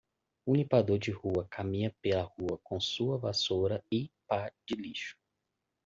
[0.47, 5.15] Um limpador de rua caminha pela rua com sua vassoura e pá de lixo.